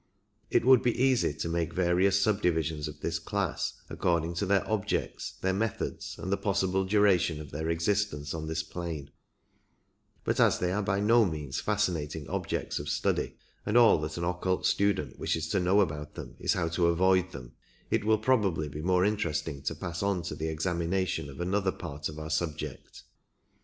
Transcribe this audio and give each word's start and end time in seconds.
It 0.49 0.65
would 0.65 0.81
be 0.81 0.99
easy 0.99 1.31
to 1.35 1.47
make 1.47 1.73
various 1.75 2.19
subdivisions 2.19 2.87
of 2.87 3.01
this 3.01 3.19
class, 3.19 3.73
according 3.87 4.33
to 4.37 4.47
their 4.47 4.67
objects, 4.67 5.33
their 5.41 5.53
methods, 5.53 6.17
and 6.17 6.31
the 6.31 6.37
possible 6.37 6.85
duration 6.85 7.39
of 7.39 7.51
their 7.51 7.69
existence 7.69 8.33
on 8.33 8.47
this 8.47 8.63
plane, 8.63 9.11
but 10.23 10.39
as 10.39 10.57
they 10.57 10.71
are 10.71 10.81
by 10.81 11.01
no 11.01 11.23
means 11.23 11.59
fascinating 11.59 12.27
objects 12.29 12.79
of 12.79 12.89
study, 12.89 13.35
and 13.63 13.77
all 13.77 13.99
that 13.99 14.17
an 14.17 14.23
occult 14.23 14.65
student 14.65 15.19
wishes 15.19 15.47
to 15.49 15.59
know 15.59 15.81
about 15.81 16.15
them 16.15 16.35
is 16.39 16.53
how 16.53 16.67
to 16.69 16.87
avoid 16.87 17.31
them, 17.31 17.51
it 17.91 18.03
will 18.03 18.17
probably 18.17 18.67
be 18.67 18.81
more 18.81 19.05
interesting 19.05 19.61
to 19.61 19.75
pass 19.75 20.01
on 20.01 20.23
to 20.23 20.33
the 20.33 20.47
examination 20.47 21.29
of 21.29 21.39
another 21.39 21.71
part 21.71 22.09
of 22.09 22.17
our 22.17 22.31
subject. 22.31 23.03